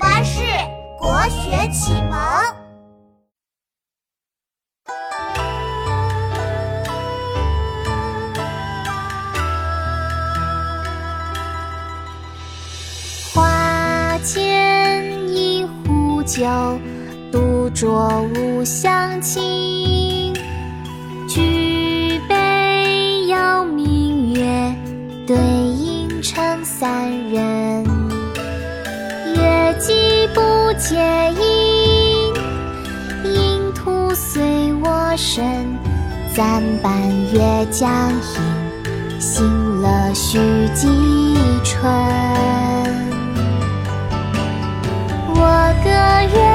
[0.00, 0.40] 巴士
[0.98, 2.18] 国学启蒙。
[13.34, 16.46] 花间一壶酒，
[17.30, 20.34] 独酌无相亲。
[21.28, 21.59] 举
[30.90, 32.34] 不解饮，
[33.32, 35.78] 影徒随我身。
[36.34, 36.92] 暂伴
[37.32, 40.38] 月将影，行乐须
[40.74, 40.88] 及
[41.62, 41.80] 春。
[45.28, 45.88] 我歌
[46.34, 46.49] 月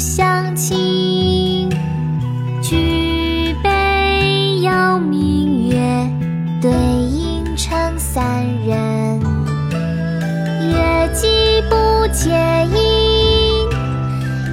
[0.00, 1.68] 相亲。
[2.62, 5.78] 举杯邀明月，
[6.62, 9.20] 对影成三人。
[10.72, 11.26] 月既
[11.68, 12.30] 不解
[12.72, 13.68] 饮，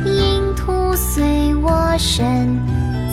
[0.06, 2.60] 影徒随我身。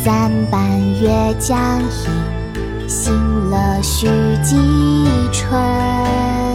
[0.05, 0.61] 暂伴
[1.01, 3.15] 月将影，行
[3.49, 4.09] 乐须
[4.43, 4.57] 及
[5.33, 6.54] 春。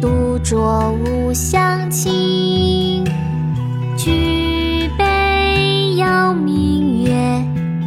[0.00, 3.04] 独酌无相亲。
[3.96, 7.12] 举杯邀明月，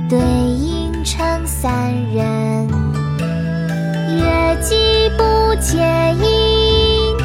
[0.09, 2.67] 对影成三人。
[4.17, 5.23] 月既不
[5.61, 5.77] 解
[6.21, 7.17] 饮，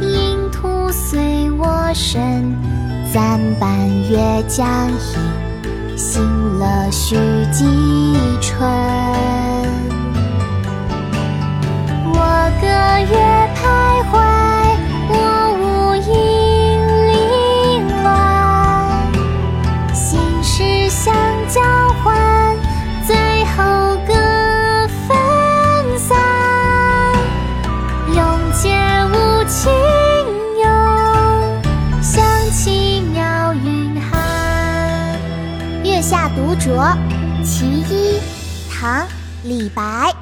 [0.00, 2.54] 影徒随我身。
[3.12, 6.22] 暂伴月将影，行
[6.58, 7.14] 乐须
[7.52, 7.64] 及
[8.40, 9.61] 春。
[36.52, 36.76] 独酌·
[37.42, 38.18] 其一》
[38.70, 39.00] 唐·
[39.42, 40.12] 李白。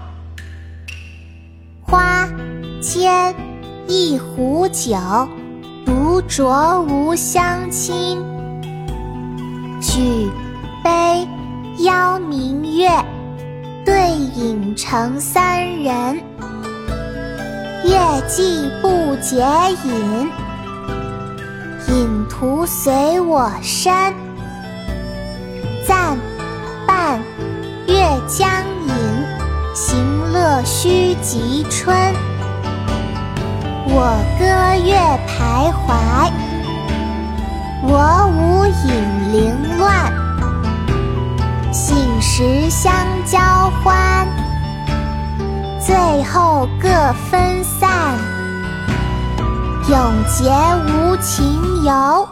[1.83, 2.25] 花
[2.81, 3.35] 间
[3.89, 4.97] 一壶酒，
[5.85, 8.23] 独酌无相亲。
[9.83, 10.31] 举
[10.85, 11.27] 杯
[11.79, 12.89] 邀明月，
[13.85, 16.15] 对影成三人。
[17.85, 17.99] 月
[18.29, 19.45] 既不解
[19.85, 20.31] 饮，
[21.89, 24.15] 影徒随我身。
[30.61, 31.97] 行乐须及春。
[33.87, 34.45] 我歌
[34.85, 34.95] 月
[35.27, 36.31] 徘徊，
[37.83, 40.13] 我舞影零乱。
[41.73, 42.93] 醒时相
[43.25, 43.39] 交
[43.83, 44.27] 欢，
[45.81, 46.89] 醉后各
[47.31, 48.19] 分散。
[49.89, 50.51] 永结
[50.87, 52.29] 无情游，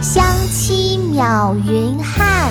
[0.00, 2.50] 相期邈云汉。